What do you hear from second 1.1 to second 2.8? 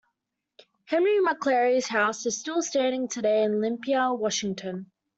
McCleary's house is still